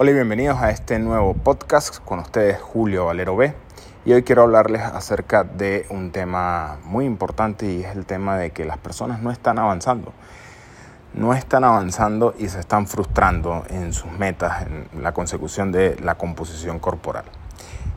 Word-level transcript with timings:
Hola 0.00 0.12
y 0.12 0.14
bienvenidos 0.14 0.58
a 0.58 0.70
este 0.70 1.00
nuevo 1.00 1.34
podcast 1.34 1.98
con 2.04 2.20
ustedes 2.20 2.60
Julio 2.60 3.06
Valero 3.06 3.34
B. 3.34 3.52
Y 4.04 4.12
hoy 4.12 4.22
quiero 4.22 4.42
hablarles 4.42 4.80
acerca 4.82 5.42
de 5.42 5.86
un 5.90 6.12
tema 6.12 6.78
muy 6.84 7.04
importante 7.04 7.68
y 7.68 7.82
es 7.82 7.96
el 7.96 8.06
tema 8.06 8.36
de 8.36 8.52
que 8.52 8.64
las 8.64 8.78
personas 8.78 9.22
no 9.22 9.32
están 9.32 9.58
avanzando. 9.58 10.12
No 11.14 11.34
están 11.34 11.64
avanzando 11.64 12.32
y 12.38 12.48
se 12.48 12.60
están 12.60 12.86
frustrando 12.86 13.64
en 13.70 13.92
sus 13.92 14.12
metas, 14.12 14.68
en 14.68 15.02
la 15.02 15.12
consecución 15.12 15.72
de 15.72 15.96
la 16.00 16.14
composición 16.14 16.78
corporal. 16.78 17.24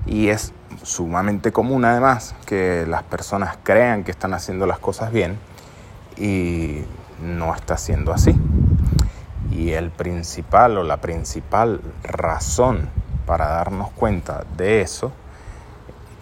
Y 0.08 0.30
es 0.30 0.54
sumamente 0.82 1.52
común 1.52 1.86
además 1.86 2.34
que 2.48 2.84
las 2.88 3.04
personas 3.04 3.60
crean 3.62 4.04
que 4.04 4.10
están 4.10 4.34
haciendo 4.34 4.66
las 4.66 4.80
cosas 4.80 5.12
bien 5.12 5.38
y 6.18 6.82
no 7.22 7.54
está 7.54 7.78
siendo 7.78 8.12
así. 8.12 8.36
Y 9.52 9.74
el 9.74 9.92
principal 9.92 10.78
o 10.78 10.84
la 10.84 10.98
principal 10.98 11.82
razón 12.04 12.90
para 13.26 13.48
darnos 13.48 13.92
cuenta 13.92 14.44
de 14.58 14.82
eso 14.82 15.12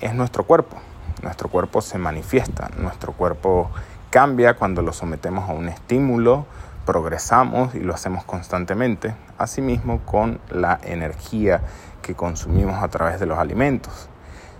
es 0.01 0.13
nuestro 0.13 0.43
cuerpo. 0.43 0.77
Nuestro 1.21 1.49
cuerpo 1.49 1.81
se 1.81 1.97
manifiesta, 1.97 2.69
nuestro 2.77 3.13
cuerpo 3.13 3.69
cambia 4.09 4.55
cuando 4.55 4.81
lo 4.81 4.93
sometemos 4.93 5.49
a 5.49 5.53
un 5.53 5.67
estímulo, 5.69 6.45
progresamos 6.85 7.75
y 7.75 7.81
lo 7.81 7.93
hacemos 7.93 8.23
constantemente. 8.23 9.13
Asimismo 9.37 9.99
con 10.05 10.39
la 10.49 10.79
energía 10.83 11.61
que 12.01 12.15
consumimos 12.15 12.81
a 12.81 12.87
través 12.87 13.19
de 13.19 13.25
los 13.25 13.37
alimentos. 13.37 14.09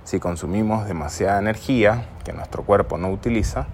Si 0.03 0.19
consumimos 0.19 0.85
demasiada 0.85 1.39
energía 1.39 2.05
que 2.23 2.33
nuestro 2.33 2.63
cuerpo 2.63 2.97
no 2.97 3.09
utiliza, 3.09 3.67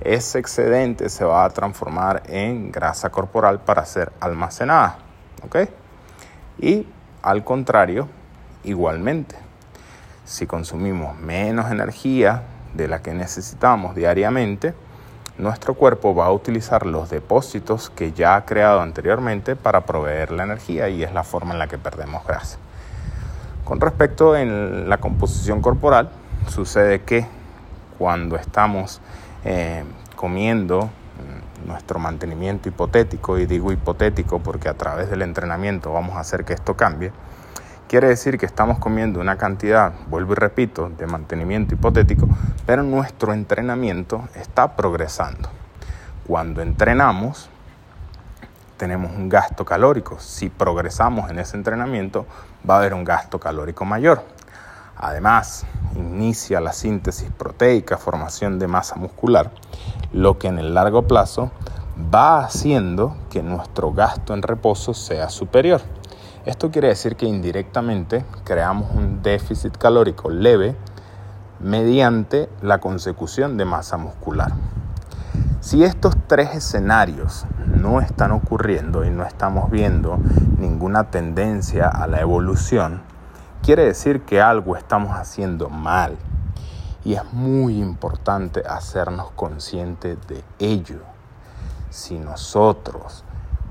ese 0.00 0.38
excedente 0.38 1.08
se 1.08 1.24
va 1.24 1.44
a 1.44 1.50
transformar 1.50 2.22
en 2.26 2.70
grasa 2.70 3.10
corporal 3.10 3.60
para 3.60 3.84
ser 3.84 4.12
almacenada. 4.20 4.98
¿Ok? 5.44 5.68
Y 6.58 6.86
al 7.22 7.44
contrario, 7.44 8.08
igualmente, 8.64 9.36
si 10.24 10.46
consumimos 10.46 11.16
menos 11.18 11.70
energía 11.70 12.42
de 12.74 12.88
la 12.88 13.00
que 13.02 13.14
necesitamos 13.14 13.94
diariamente, 13.94 14.74
nuestro 15.38 15.74
cuerpo 15.74 16.14
va 16.14 16.26
a 16.26 16.32
utilizar 16.32 16.86
los 16.86 17.10
depósitos 17.10 17.90
que 17.90 18.12
ya 18.12 18.36
ha 18.36 18.46
creado 18.46 18.80
anteriormente 18.80 19.54
para 19.54 19.82
proveer 19.82 20.32
la 20.32 20.44
energía 20.44 20.88
y 20.88 21.02
es 21.02 21.12
la 21.12 21.24
forma 21.24 21.52
en 21.52 21.58
la 21.58 21.66
que 21.66 21.78
perdemos 21.78 22.24
grasa. 22.26 22.58
Con 23.64 23.80
respecto 23.80 24.34
a 24.34 24.44
la 24.44 24.98
composición 24.98 25.60
corporal, 25.60 26.08
sucede 26.48 27.02
que 27.02 27.26
cuando 27.98 28.36
estamos 28.36 29.00
eh, 29.48 29.84
comiendo 30.16 30.86
mm, 30.86 31.68
nuestro 31.68 32.00
mantenimiento 32.00 32.68
hipotético, 32.68 33.38
y 33.38 33.46
digo 33.46 33.70
hipotético 33.70 34.40
porque 34.40 34.68
a 34.68 34.74
través 34.74 35.08
del 35.08 35.22
entrenamiento 35.22 35.92
vamos 35.92 36.16
a 36.16 36.20
hacer 36.20 36.44
que 36.44 36.52
esto 36.52 36.76
cambie, 36.76 37.12
quiere 37.88 38.08
decir 38.08 38.38
que 38.38 38.46
estamos 38.46 38.80
comiendo 38.80 39.20
una 39.20 39.38
cantidad, 39.38 39.92
vuelvo 40.08 40.32
y 40.32 40.34
repito, 40.36 40.88
de 40.88 41.06
mantenimiento 41.06 41.76
hipotético, 41.76 42.28
pero 42.66 42.82
nuestro 42.82 43.32
entrenamiento 43.32 44.28
está 44.34 44.74
progresando. 44.74 45.48
Cuando 46.26 46.60
entrenamos, 46.60 47.48
tenemos 48.76 49.12
un 49.12 49.28
gasto 49.28 49.64
calórico. 49.64 50.18
Si 50.18 50.48
progresamos 50.48 51.30
en 51.30 51.38
ese 51.38 51.56
entrenamiento, 51.56 52.26
va 52.68 52.74
a 52.74 52.78
haber 52.78 52.94
un 52.94 53.04
gasto 53.04 53.38
calórico 53.38 53.84
mayor. 53.84 54.24
Además, 54.96 55.64
inicia 55.96 56.60
la 56.60 56.72
síntesis 56.72 57.30
proteica, 57.30 57.96
formación 57.96 58.58
de 58.58 58.68
masa 58.68 58.96
muscular, 58.96 59.50
lo 60.12 60.38
que 60.38 60.48
en 60.48 60.58
el 60.58 60.74
largo 60.74 61.02
plazo 61.02 61.50
va 62.14 62.44
haciendo 62.44 63.16
que 63.30 63.42
nuestro 63.42 63.92
gasto 63.92 64.34
en 64.34 64.42
reposo 64.42 64.94
sea 64.94 65.28
superior. 65.28 65.80
Esto 66.44 66.70
quiere 66.70 66.88
decir 66.88 67.16
que 67.16 67.26
indirectamente 67.26 68.24
creamos 68.44 68.94
un 68.94 69.22
déficit 69.22 69.76
calórico 69.76 70.30
leve 70.30 70.76
mediante 71.58 72.48
la 72.62 72.78
consecución 72.78 73.56
de 73.56 73.64
masa 73.64 73.96
muscular. 73.96 74.52
Si 75.60 75.82
estos 75.82 76.14
tres 76.28 76.54
escenarios 76.54 77.46
no 77.66 78.00
están 78.00 78.30
ocurriendo 78.30 79.04
y 79.04 79.10
no 79.10 79.24
estamos 79.24 79.70
viendo 79.70 80.18
ninguna 80.58 81.10
tendencia 81.10 81.88
a 81.88 82.06
la 82.06 82.20
evolución, 82.20 83.02
quiere 83.62 83.84
decir 83.84 84.22
que 84.22 84.40
algo 84.40 84.76
estamos 84.76 85.12
haciendo 85.16 85.68
mal. 85.68 86.16
Y 87.04 87.14
es 87.14 87.32
muy 87.32 87.78
importante 87.78 88.62
hacernos 88.66 89.30
conscientes 89.32 90.18
de 90.26 90.42
ello. 90.58 91.00
Si 91.90 92.18
nosotros, 92.18 93.24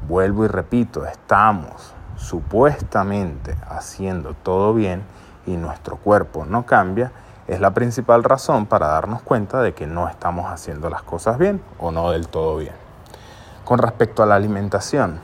vuelvo 0.08 0.46
y 0.46 0.48
repito, 0.48 1.06
estamos 1.06 1.94
supuestamente 2.16 3.56
haciendo 3.68 4.34
todo 4.34 4.74
bien 4.74 5.04
y 5.46 5.58
nuestro 5.58 5.98
cuerpo 5.98 6.46
no 6.46 6.66
cambia, 6.66 7.12
es 7.48 7.60
la 7.60 7.74
principal 7.74 8.24
razón 8.24 8.66
para 8.66 8.88
darnos 8.88 9.22
cuenta 9.22 9.62
de 9.62 9.74
que 9.74 9.86
no 9.86 10.08
estamos 10.08 10.52
haciendo 10.52 10.90
las 10.90 11.04
cosas 11.04 11.38
bien 11.38 11.62
o 11.78 11.92
no 11.92 12.12
del 12.12 12.28
todo 12.28 12.58
bien. 12.58 12.74
Con 13.66 13.80
respecto 13.80 14.24
a 14.24 14.26
la 14.26 14.36
alimentación, 14.36 15.20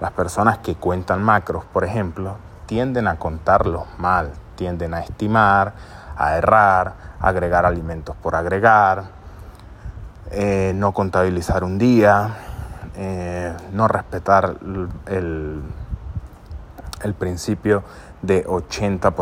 las 0.00 0.10
personas 0.12 0.58
que 0.58 0.74
cuentan 0.74 1.22
macros, 1.22 1.64
por 1.64 1.84
ejemplo, 1.84 2.36
tienden 2.66 3.08
a 3.08 3.16
contarlos 3.16 3.84
mal, 3.98 4.32
tienden 4.56 4.94
a 4.94 5.00
estimar, 5.00 5.74
a 6.16 6.36
errar, 6.36 6.94
a 7.20 7.28
agregar 7.28 7.66
alimentos 7.66 8.16
por 8.16 8.34
agregar, 8.34 9.04
eh, 10.30 10.72
no 10.74 10.92
contabilizar 10.92 11.64
un 11.64 11.78
día, 11.78 12.34
eh, 12.96 13.52
no 13.72 13.88
respetar 13.88 14.56
el, 15.06 15.62
el 17.02 17.14
principio 17.14 17.82
de 18.22 18.46
80%, 18.46 19.12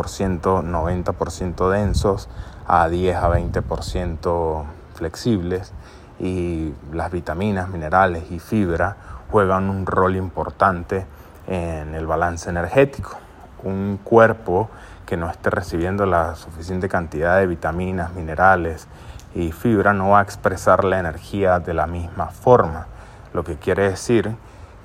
90% 0.63 1.69
densos 1.69 2.29
a 2.67 2.87
10 2.87 3.15
a 3.15 3.29
20% 3.29 4.63
flexibles. 4.93 5.73
Y 6.19 6.73
las 6.93 7.11
vitaminas, 7.11 7.69
minerales 7.69 8.31
y 8.31 8.39
fibra 8.39 8.95
juegan 9.31 9.69
un 9.69 9.85
rol 9.85 10.15
importante 10.15 11.05
en 11.47 11.95
el 11.95 12.07
balance 12.07 12.49
energético 12.49 13.22
un 13.63 13.99
cuerpo 14.03 14.69
que 15.05 15.17
no 15.17 15.29
esté 15.29 15.49
recibiendo 15.49 16.05
la 16.05 16.35
suficiente 16.35 16.89
cantidad 16.89 17.37
de 17.37 17.47
vitaminas, 17.47 18.13
minerales 18.13 18.87
y 19.35 19.51
fibra 19.51 19.93
no 19.93 20.09
va 20.09 20.19
a 20.19 20.23
expresar 20.23 20.83
la 20.83 20.99
energía 20.99 21.59
de 21.59 21.73
la 21.73 21.87
misma 21.87 22.27
forma. 22.27 22.87
Lo 23.33 23.43
que 23.43 23.57
quiere 23.57 23.89
decir 23.89 24.35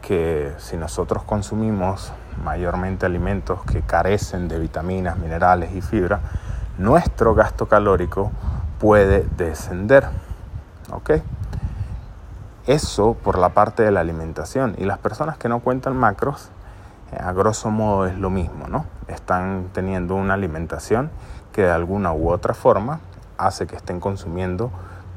que 0.01 0.53
si 0.59 0.77
nosotros 0.77 1.23
consumimos 1.25 2.13
mayormente 2.43 3.05
alimentos 3.05 3.63
que 3.65 3.83
carecen 3.83 4.49
de 4.49 4.59
vitaminas, 4.59 5.19
minerales 5.19 5.75
y 5.75 5.83
fibra, 5.83 6.21
nuestro 6.79 7.35
gasto 7.35 7.67
calórico 7.67 8.31
puede 8.79 9.27
descender. 9.37 10.09
¿Ok? 10.93 11.11
Eso 12.67 13.15
por 13.15 13.39
la 13.39 13.51
parte 13.51 13.83
de 13.83 13.91
la 13.91 14.01
alimentación. 14.01 14.75
Y 14.79 14.85
las 14.85 14.99
personas 14.99 15.37
que 15.37 15.49
no 15.49 15.61
cuentan 15.61 15.97
macros 15.97 16.51
a 17.17 17.33
grosso 17.33 17.71
modo 17.71 18.07
es 18.07 18.19
lo 18.19 18.31
mismo, 18.31 18.69
¿no? 18.69 18.85
Están 19.07 19.69
teniendo 19.73 20.15
una 20.15 20.35
alimentación 20.35 21.11
que 21.53 21.63
de 21.63 21.71
alguna 21.71 22.13
u 22.13 22.31
otra 22.31 22.55
forma 22.55 23.01
hace 23.39 23.67
que 23.67 23.77
estén 23.77 24.01
consumiendo 24.01 24.71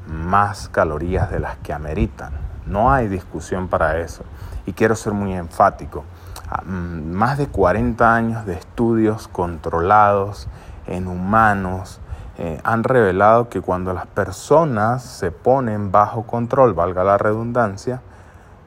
más 0.06 0.68
calorías 0.68 1.30
de 1.30 1.40
las 1.40 1.56
que 1.58 1.72
ameritan. 1.72 2.32
No 2.66 2.92
hay 2.92 3.08
discusión 3.08 3.68
para 3.68 3.98
eso. 3.98 4.24
Y 4.66 4.72
quiero 4.72 4.94
ser 4.94 5.12
muy 5.12 5.34
enfático. 5.34 6.04
Ah, 6.48 6.62
mm, 6.64 7.12
más 7.12 7.38
de 7.38 7.48
40 7.48 8.14
años 8.14 8.46
de 8.46 8.54
estudios 8.54 9.28
controlados 9.28 10.48
en 10.86 11.08
humanos 11.08 12.00
eh, 12.38 12.60
han 12.64 12.82
revelado 12.82 13.48
que 13.48 13.60
cuando 13.60 13.92
las 13.92 14.06
personas 14.06 15.02
se 15.02 15.30
ponen 15.30 15.92
bajo 15.92 16.22
control, 16.24 16.72
valga 16.72 17.04
la 17.04 17.18
redundancia, 17.18 18.00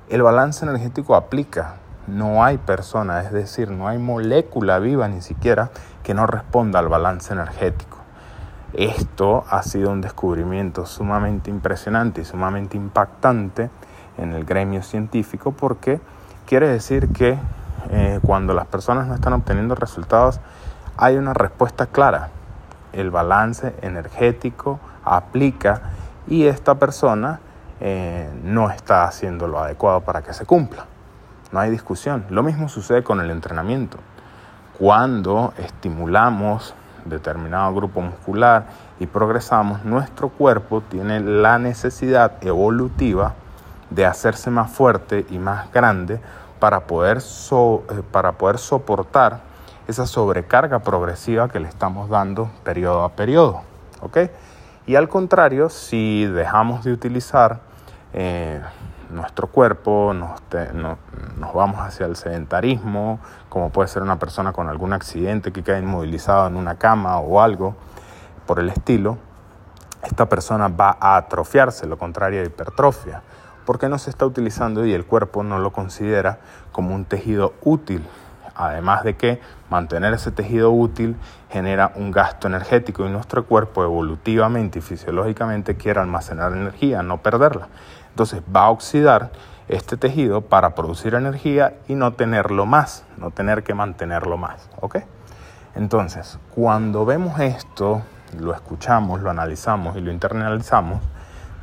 el 0.09 0.21
balance 0.21 0.63
energético 0.65 1.15
aplica 1.15 1.75
no 2.07 2.43
hay 2.43 2.57
persona, 2.57 3.21
es 3.21 3.31
decir, 3.31 3.71
no 3.71 3.87
hay 3.87 3.97
molécula 3.97 4.79
viva 4.79 5.07
ni 5.07 5.21
siquiera 5.21 5.71
que 6.03 6.13
no 6.13 6.27
responda 6.27 6.79
al 6.79 6.87
balance 6.87 7.33
energético. 7.33 7.97
Esto 8.73 9.45
ha 9.49 9.63
sido 9.63 9.91
un 9.91 10.01
descubrimiento 10.01 10.85
sumamente 10.85 11.49
impresionante 11.49 12.21
y 12.21 12.25
sumamente 12.25 12.77
impactante 12.77 13.69
en 14.17 14.33
el 14.33 14.45
gremio 14.45 14.83
científico 14.83 15.51
porque 15.51 15.99
quiere 16.45 16.67
decir 16.67 17.09
que 17.09 17.37
eh, 17.89 18.19
cuando 18.21 18.53
las 18.53 18.67
personas 18.67 19.07
no 19.07 19.15
están 19.15 19.33
obteniendo 19.33 19.75
resultados 19.75 20.39
hay 20.97 21.17
una 21.17 21.33
respuesta 21.33 21.87
clara. 21.87 22.29
El 22.93 23.11
balance 23.11 23.73
energético 23.81 24.79
aplica 25.03 25.81
y 26.27 26.45
esta 26.45 26.75
persona 26.75 27.39
eh, 27.79 28.29
no 28.43 28.69
está 28.69 29.05
haciendo 29.05 29.47
lo 29.47 29.59
adecuado 29.59 30.01
para 30.01 30.21
que 30.21 30.33
se 30.33 30.45
cumpla 30.45 30.85
no 31.51 31.59
hay 31.59 31.69
discusión. 31.69 32.25
Lo 32.29 32.43
mismo 32.43 32.69
sucede 32.69 33.03
con 33.03 33.19
el 33.21 33.31
entrenamiento. 33.31 33.97
Cuando 34.77 35.53
estimulamos 35.57 36.73
determinado 37.05 37.73
grupo 37.73 38.01
muscular 38.01 38.65
y 38.99 39.05
progresamos, 39.05 39.85
nuestro 39.85 40.29
cuerpo 40.29 40.81
tiene 40.81 41.19
la 41.19 41.59
necesidad 41.59 42.33
evolutiva 42.41 43.33
de 43.89 44.05
hacerse 44.05 44.49
más 44.49 44.71
fuerte 44.71 45.25
y 45.29 45.37
más 45.37 45.71
grande 45.71 46.19
para 46.59 46.81
poder, 46.87 47.19
eh, 47.19 48.01
para 48.11 48.33
poder 48.33 48.57
soportar 48.57 49.39
esa 49.87 50.07
sobrecarga 50.07 50.79
progresiva 50.79 51.47
que 51.49 51.59
le 51.59 51.67
estamos 51.67 52.09
dando 52.09 52.49
periodo 52.63 53.03
a 53.03 53.09
periodo. 53.09 53.61
Y 54.87 54.95
al 54.95 55.09
contrario, 55.09 55.69
si 55.69 56.25
dejamos 56.25 56.83
de 56.83 56.91
utilizar 56.91 57.59
eh, 58.13 58.61
nuestro 59.09 59.47
cuerpo, 59.47 60.13
nos, 60.13 60.41
nos, 60.73 61.53
vamos 61.53 61.79
hacia 61.79 62.05
el 62.05 62.15
sedentarismo, 62.15 63.19
como 63.49 63.69
puede 63.69 63.87
ser 63.87 64.01
una 64.01 64.19
persona 64.19 64.53
con 64.53 64.69
algún 64.69 64.93
accidente 64.93 65.51
que 65.51 65.63
queda 65.63 65.79
inmovilizado 65.79 66.47
en 66.47 66.55
una 66.55 66.75
cama 66.75 67.17
o 67.19 67.41
algo 67.41 67.75
por 68.45 68.59
el 68.59 68.69
estilo, 68.69 69.17
esta 70.03 70.27
persona 70.27 70.67
va 70.67 70.97
a 70.99 71.17
atrofiarse, 71.17 71.87
lo 71.87 71.97
contrario 71.97 72.41
a 72.41 72.45
hipertrofia, 72.45 73.21
porque 73.65 73.89
no 73.89 73.97
se 73.97 74.09
está 74.09 74.25
utilizando 74.25 74.85
y 74.85 74.93
el 74.93 75.05
cuerpo 75.05 75.43
no 75.43 75.59
lo 75.59 75.71
considera 75.71 76.37
como 76.71 76.93
un 76.93 77.05
tejido 77.05 77.53
útil. 77.63 78.05
Además 78.57 79.03
de 79.03 79.17
que 79.17 79.41
mantener 79.69 80.13
ese 80.13 80.31
tejido 80.31 80.71
útil 80.71 81.17
genera 81.49 81.91
un 81.95 82.11
gasto 82.11 82.47
energético 82.47 83.05
y 83.05 83.09
nuestro 83.09 83.45
cuerpo 83.45 83.83
evolutivamente 83.83 84.79
y 84.79 84.81
fisiológicamente 84.81 85.75
quiere 85.75 85.99
almacenar 85.99 86.53
energía, 86.53 87.03
no 87.03 87.21
perderla. 87.21 87.67
Entonces 88.15 88.41
va 88.43 88.61
a 88.61 88.69
oxidar 88.69 89.33
este 89.67 89.97
tejido 89.97 90.39
para 90.39 90.73
producir 90.73 91.15
energía 91.15 91.73
y 91.89 91.95
no 91.95 92.13
tenerlo 92.13 92.65
más, 92.65 93.03
no 93.17 93.29
tener 93.29 93.61
que 93.63 93.73
mantenerlo 93.73 94.37
más. 94.37 94.69
¿ok? 94.79 94.99
Entonces, 95.75 96.39
cuando 96.55 97.03
vemos 97.03 97.37
esto, 97.41 98.03
lo 98.39 98.53
escuchamos, 98.53 99.19
lo 99.19 99.29
analizamos 99.29 99.97
y 99.97 99.99
lo 99.99 100.13
internalizamos, 100.13 101.01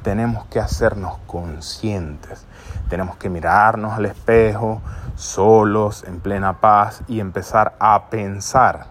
tenemos 0.02 0.44
que 0.48 0.60
hacernos 0.60 1.16
conscientes. 1.26 2.44
Tenemos 2.90 3.16
que 3.16 3.30
mirarnos 3.30 3.94
al 3.94 4.04
espejo, 4.04 4.82
solos, 5.14 6.04
en 6.06 6.20
plena 6.20 6.60
paz, 6.60 7.00
y 7.08 7.18
empezar 7.18 7.76
a 7.80 8.10
pensar 8.10 8.88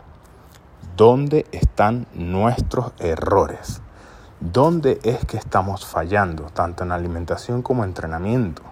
dónde 0.97 1.45
están 1.51 2.07
nuestros 2.15 2.93
errores. 2.97 3.83
¿Dónde 4.41 4.99
es 5.03 5.23
que 5.25 5.37
estamos 5.37 5.85
fallando, 5.85 6.45
tanto 6.45 6.83
en 6.83 6.91
alimentación 6.91 7.61
como 7.61 7.83
en 7.83 7.91
entrenamiento? 7.91 8.63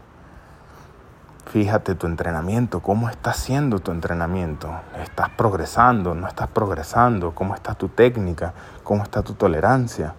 Fíjate 1.46 1.94
tu 1.94 2.08
entrenamiento, 2.08 2.80
cómo 2.80 3.08
está 3.08 3.34
siendo 3.34 3.78
tu 3.78 3.92
entrenamiento. 3.92 4.68
¿Estás 5.00 5.30
progresando? 5.30 6.16
¿No 6.16 6.28
estás 6.28 6.48
progresando? 6.48 7.36
¿Cómo 7.36 7.54
está 7.54 7.76
tu 7.76 7.88
técnica? 7.88 8.56
¿Cómo 8.84 9.04
está 9.04 9.22
tu 9.22 9.36
tolerancia? 9.36 10.16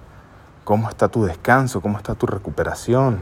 ¿Cómo 0.62 0.88
está 0.88 1.08
tu 1.08 1.24
descanso? 1.24 1.80
¿Cómo 1.80 1.98
está 1.98 2.14
tu 2.14 2.26
recuperación? 2.26 3.18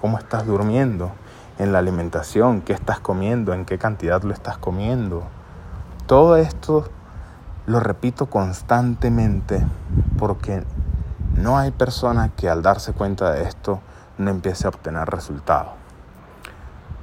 ¿Cómo 0.00 0.18
estás 0.18 0.46
durmiendo? 0.46 1.12
En 1.58 1.74
la 1.74 1.80
alimentación, 1.80 2.62
¿qué 2.62 2.72
estás 2.72 3.00
comiendo? 3.00 3.52
¿En 3.52 3.66
qué 3.66 3.76
cantidad 3.76 4.22
lo 4.22 4.32
estás 4.32 4.56
comiendo? 4.56 5.24
Todo 6.06 6.36
esto 6.36 6.88
lo 7.66 7.80
repito 7.80 8.26
constantemente 8.30 9.66
porque 10.18 10.62
no 11.36 11.58
hay 11.58 11.70
persona 11.70 12.30
que 12.36 12.48
al 12.48 12.62
darse 12.62 12.92
cuenta 12.92 13.32
de 13.32 13.44
esto 13.44 13.80
no 14.18 14.30
empiece 14.30 14.66
a 14.66 14.70
obtener 14.70 15.08
resultados. 15.08 15.72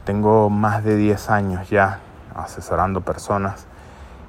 Tengo 0.06 0.50
más 0.50 0.84
de 0.84 0.98
10 0.98 1.30
años 1.30 1.70
ya 1.70 2.00
asesorando 2.36 3.02
personas 3.02 3.68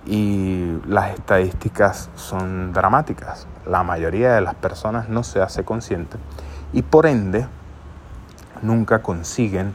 y 0.07 0.79
las 0.87 1.15
estadísticas 1.15 2.11
son 2.15 2.73
dramáticas. 2.73 3.47
La 3.67 3.83
mayoría 3.83 4.35
de 4.35 4.41
las 4.43 4.55
personas 4.55 5.09
no 5.09 5.25
se 5.25 5.41
hace 5.41 5.65
consciente 5.65 6.19
y 6.73 6.83
por 6.83 7.07
ende 7.07 7.47
nunca 8.63 9.03
consiguen 9.03 9.73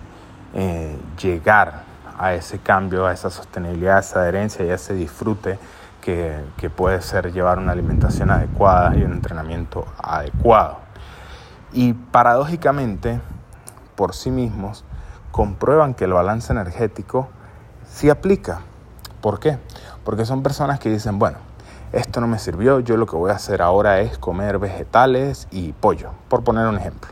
eh, 0.53 0.95
llegar 1.21 1.83
a 2.17 2.33
ese 2.33 2.59
cambio, 2.59 3.07
a 3.07 3.13
esa 3.13 3.29
sostenibilidad, 3.29 3.97
a 3.97 3.99
esa 4.01 4.19
adherencia 4.19 4.65
y 4.65 4.69
a 4.69 4.75
ese 4.75 4.93
disfrute 4.93 5.57
que, 6.01 6.69
puede 6.75 7.01
ser 7.01 7.31
llevar 7.31 7.59
una 7.59 7.71
alimentación 7.71 8.31
adecuada 8.31 8.95
y 8.95 9.03
un 9.03 9.13
entrenamiento 9.13 9.85
adecuado. 10.01 10.77
Y 11.71 11.93
paradójicamente, 11.93 13.19
por 13.95 14.15
sí 14.15 14.31
mismos, 14.31 14.85
comprueban 15.31 15.93
que 15.93 16.05
el 16.05 16.13
balance 16.13 16.51
energético 16.51 17.29
sí 17.89 18.09
aplica. 18.09 18.61
¿Por 19.21 19.39
qué? 19.39 19.57
Porque 20.03 20.25
son 20.25 20.41
personas 20.41 20.79
que 20.79 20.89
dicen, 20.89 21.19
bueno, 21.19 21.37
esto 21.91 22.21
no 22.21 22.27
me 22.27 22.39
sirvió, 22.39 22.79
yo 22.79 22.97
lo 22.97 23.05
que 23.05 23.15
voy 23.15 23.31
a 23.31 23.35
hacer 23.35 23.61
ahora 23.61 23.99
es 23.99 24.17
comer 24.17 24.59
vegetales 24.59 25.47
y 25.51 25.73
pollo, 25.73 26.11
por 26.27 26.43
poner 26.43 26.67
un 26.67 26.77
ejemplo. 26.77 27.09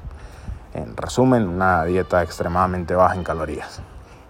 En 0.74 0.95
resumen, 0.95 1.48
una 1.48 1.83
dieta 1.83 2.22
extremadamente 2.22 2.94
baja 2.94 3.16
en 3.16 3.24
calorías. 3.24 3.81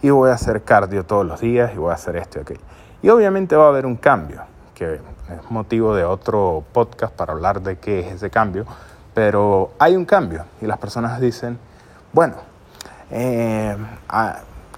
Y 0.01 0.09
voy 0.09 0.29
a 0.29 0.33
hacer 0.33 0.63
cardio 0.63 1.05
todos 1.05 1.25
los 1.25 1.41
días 1.41 1.71
y 1.73 1.77
voy 1.77 1.91
a 1.91 1.95
hacer 1.95 2.15
esto 2.15 2.39
y 2.39 2.41
aquello. 2.41 2.61
Y 3.01 3.09
obviamente 3.09 3.55
va 3.55 3.65
a 3.65 3.69
haber 3.69 3.85
un 3.85 3.95
cambio, 3.95 4.41
que 4.73 4.95
es 4.95 5.51
motivo 5.51 5.95
de 5.95 6.03
otro 6.03 6.63
podcast 6.73 7.13
para 7.13 7.33
hablar 7.33 7.61
de 7.61 7.77
qué 7.77 7.99
es 7.99 8.13
ese 8.13 8.29
cambio, 8.29 8.65
pero 9.13 9.71
hay 9.79 9.95
un 9.95 10.05
cambio 10.05 10.45
y 10.61 10.65
las 10.65 10.77
personas 10.77 11.19
dicen, 11.19 11.59
bueno, 12.13 12.35
eh, 13.11 13.75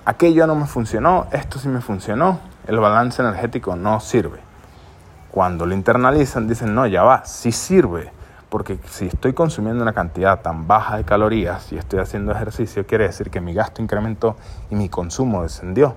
aquello 0.06 0.48
no 0.48 0.56
me 0.56 0.66
funcionó, 0.66 1.28
esto 1.32 1.60
sí 1.60 1.68
me 1.68 1.82
funcionó, 1.82 2.40
el 2.68 2.80
balance 2.80 3.22
energético 3.22 3.76
no 3.76 4.00
sirve. 4.00 4.40
Cuando 5.32 5.66
lo 5.66 5.74
internalizan 5.74 6.48
dicen, 6.48 6.74
no, 6.74 6.88
ya 6.88 7.04
va, 7.04 7.26
sí 7.26 7.52
sirve, 7.52 8.12
porque 8.50 8.80
si 8.90 9.08
estoy 9.08 9.34
consumiendo 9.34 9.84
una 9.84 9.94
cantidad 9.94 10.42
tan 10.42 10.68
baja 10.68 10.98
de 10.98 11.04
calorías 11.04 11.72
y 11.72 11.78
estoy 11.78 12.00
haciendo 12.00 12.32
ejercicio, 12.32 12.86
quiere 12.86 13.06
decir 13.06 13.30
que 13.30 13.42
mi 13.42 13.54
gasto 13.54 13.82
incrementó 13.82 14.36
y 14.72 14.76
mi 14.76 14.90
consumo 14.90 15.44
descendió. 15.44 15.96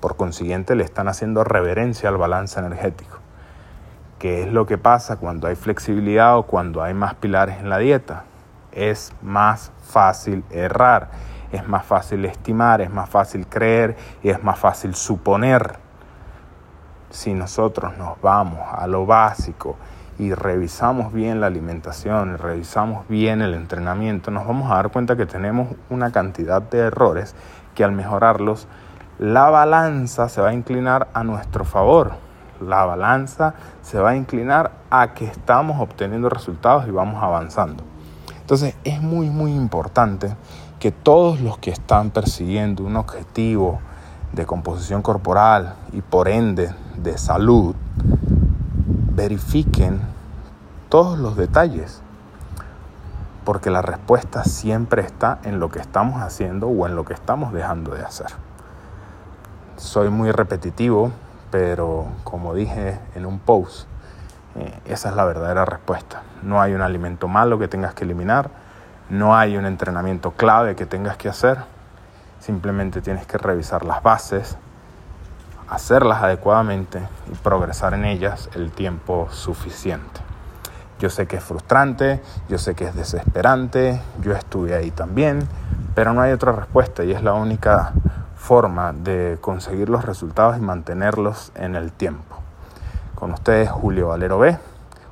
Por 0.00 0.16
consiguiente, 0.16 0.76
le 0.76 0.84
están 0.84 1.08
haciendo 1.08 1.44
reverencia 1.44 2.08
al 2.08 2.16
balance 2.16 2.58
energético. 2.58 3.18
¿Qué 4.18 4.42
es 4.42 4.52
lo 4.52 4.66
que 4.66 4.78
pasa 4.78 5.16
cuando 5.16 5.46
hay 5.46 5.54
flexibilidad 5.54 6.36
o 6.38 6.44
cuando 6.44 6.82
hay 6.82 6.94
más 6.94 7.14
pilares 7.14 7.58
en 7.58 7.70
la 7.70 7.78
dieta? 7.78 8.24
Es 8.72 9.12
más 9.22 9.72
fácil 9.82 10.44
errar, 10.50 11.10
es 11.52 11.66
más 11.66 11.84
fácil 11.84 12.24
estimar, 12.24 12.80
es 12.80 12.90
más 12.90 13.08
fácil 13.08 13.46
creer 13.46 13.96
y 14.22 14.30
es 14.30 14.42
más 14.42 14.58
fácil 14.58 14.94
suponer. 14.94 15.76
Si 17.10 17.32
nosotros 17.32 17.96
nos 17.96 18.20
vamos 18.20 18.60
a 18.72 18.86
lo 18.86 19.06
básico 19.06 19.76
y 20.18 20.34
revisamos 20.34 21.12
bien 21.12 21.40
la 21.40 21.46
alimentación 21.46 22.34
y 22.34 22.36
revisamos 22.36 23.06
bien 23.08 23.40
el 23.40 23.54
entrenamiento, 23.54 24.30
nos 24.30 24.46
vamos 24.46 24.70
a 24.70 24.74
dar 24.74 24.90
cuenta 24.90 25.16
que 25.16 25.26
tenemos 25.26 25.68
una 25.90 26.10
cantidad 26.10 26.60
de 26.60 26.78
errores 26.78 27.34
que 27.74 27.84
al 27.84 27.92
mejorarlos 27.92 28.66
la 29.18 29.50
balanza 29.50 30.28
se 30.28 30.40
va 30.40 30.50
a 30.50 30.54
inclinar 30.54 31.08
a 31.12 31.24
nuestro 31.24 31.64
favor. 31.64 32.12
La 32.60 32.84
balanza 32.84 33.54
se 33.82 33.98
va 33.98 34.10
a 34.10 34.16
inclinar 34.16 34.70
a 34.90 35.12
que 35.14 35.24
estamos 35.24 35.80
obteniendo 35.80 36.28
resultados 36.28 36.86
y 36.86 36.92
vamos 36.92 37.20
avanzando. 37.22 37.82
Entonces 38.40 38.76
es 38.84 39.02
muy, 39.02 39.28
muy 39.28 39.52
importante 39.52 40.36
que 40.78 40.92
todos 40.92 41.40
los 41.40 41.58
que 41.58 41.72
están 41.72 42.10
persiguiendo 42.10 42.84
un 42.84 42.96
objetivo 42.96 43.80
de 44.32 44.46
composición 44.46 45.02
corporal 45.02 45.74
y 45.92 46.00
por 46.00 46.28
ende 46.28 46.72
de 46.96 47.18
salud, 47.18 47.74
verifiquen 49.14 50.00
todos 50.88 51.18
los 51.18 51.36
detalles, 51.36 52.02
porque 53.44 53.70
la 53.70 53.82
respuesta 53.82 54.44
siempre 54.44 55.02
está 55.02 55.40
en 55.42 55.58
lo 55.58 55.70
que 55.70 55.80
estamos 55.80 56.22
haciendo 56.22 56.68
o 56.68 56.86
en 56.86 56.94
lo 56.94 57.04
que 57.04 57.14
estamos 57.14 57.52
dejando 57.52 57.94
de 57.94 58.02
hacer 58.02 58.47
soy 59.78 60.10
muy 60.10 60.32
repetitivo, 60.32 61.12
pero 61.50 62.06
como 62.24 62.52
dije 62.54 62.98
en 63.14 63.26
un 63.26 63.38
post, 63.38 63.88
eh, 64.56 64.78
esa 64.86 65.10
es 65.10 65.16
la 65.16 65.24
verdadera 65.24 65.64
respuesta. 65.64 66.22
No 66.42 66.60
hay 66.60 66.74
un 66.74 66.82
alimento 66.82 67.28
malo 67.28 67.58
que 67.58 67.68
tengas 67.68 67.94
que 67.94 68.04
eliminar, 68.04 68.50
no 69.08 69.36
hay 69.36 69.56
un 69.56 69.64
entrenamiento 69.64 70.32
clave 70.32 70.74
que 70.74 70.84
tengas 70.84 71.16
que 71.16 71.28
hacer, 71.28 71.58
simplemente 72.40 73.00
tienes 73.00 73.26
que 73.26 73.38
revisar 73.38 73.84
las 73.84 74.02
bases, 74.02 74.56
hacerlas 75.68 76.22
adecuadamente 76.22 77.00
y 77.32 77.34
progresar 77.36 77.94
en 77.94 78.04
ellas 78.04 78.50
el 78.54 78.72
tiempo 78.72 79.28
suficiente. 79.30 80.20
Yo 80.98 81.10
sé 81.10 81.26
que 81.26 81.36
es 81.36 81.44
frustrante, 81.44 82.20
yo 82.48 82.58
sé 82.58 82.74
que 82.74 82.84
es 82.84 82.94
desesperante, 82.96 84.00
yo 84.20 84.32
estuve 84.32 84.74
ahí 84.74 84.90
también, 84.90 85.46
pero 85.94 86.12
no 86.12 86.20
hay 86.20 86.32
otra 86.32 86.50
respuesta 86.50 87.04
y 87.04 87.12
es 87.12 87.22
la 87.22 87.34
única 87.34 87.92
forma 88.38 88.92
de 88.92 89.36
conseguir 89.40 89.90
los 89.90 90.04
resultados 90.04 90.56
y 90.56 90.60
mantenerlos 90.60 91.52
en 91.54 91.74
el 91.74 91.92
tiempo. 91.92 92.36
Con 93.14 93.32
ustedes 93.32 93.68
Julio 93.68 94.08
Valero 94.08 94.38
B, 94.38 94.56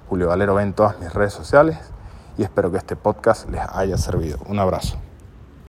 Julio 0.09 0.29
Valero 0.29 0.55
B 0.55 0.63
en 0.63 0.73
todas 0.73 0.99
mis 1.01 1.13
redes 1.13 1.35
sociales 1.35 1.77
y 2.39 2.45
espero 2.45 2.71
que 2.71 2.79
este 2.79 2.97
podcast 2.97 3.51
les 3.51 3.63
haya 3.73 3.99
servido. 3.99 4.39
Un 4.47 4.59
abrazo. 4.61 5.06